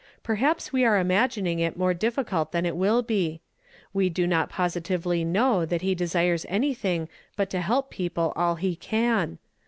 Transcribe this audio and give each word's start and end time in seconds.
Per 0.23 0.33
haps 0.33 0.73
we 0.73 0.83
are 0.83 0.97
imagining 0.97 1.59
it 1.59 1.77
more 1.77 1.93
(^^ificult 1.93 2.49
than 2.49 2.65
it 2.65 2.75
will 2.75 3.03
be. 3.03 3.39
We 3.93 4.09
do 4.09 4.25
not 4.25 4.49
positively 4.49 5.23
kii. 5.23 5.31
w 5.33 5.67
that 5.67 5.83
he 5.83 5.93
desires 5.93 6.43
anything 6.49 7.07
but 7.35 7.51
to 7.51 7.61
help 7.61 7.91
people 7.91 8.33
all 8.35 8.55
he 8.55 8.75
can. 8.75 9.37